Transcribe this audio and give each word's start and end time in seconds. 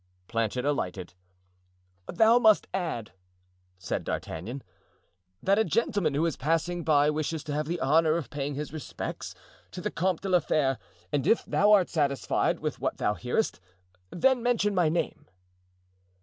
Planchet 0.27 0.65
alighted. 0.65 1.13
"Thou 2.07 2.39
must 2.39 2.67
add," 2.73 3.11
said 3.77 4.03
D'Artagnan, 4.03 4.63
"that 5.43 5.59
a 5.59 5.63
gentleman 5.63 6.15
who 6.15 6.25
is 6.25 6.37
passing 6.37 6.83
by 6.83 7.11
wishes 7.11 7.43
to 7.43 7.53
have 7.53 7.67
the 7.67 7.79
honor 7.79 8.13
of 8.17 8.31
paying 8.31 8.55
his 8.55 8.73
respects 8.73 9.35
to 9.69 9.79
the 9.79 9.91
Comte 9.91 10.21
de 10.21 10.29
la 10.29 10.39
Fere, 10.39 10.79
and 11.11 11.27
if 11.27 11.45
thou 11.45 11.71
art 11.73 11.87
satisfied 11.87 12.59
with 12.61 12.79
what 12.79 12.97
thou 12.97 13.13
hearest, 13.13 13.59
then 14.09 14.41
mention 14.41 14.73
my 14.73 14.89
name!" 14.89 15.27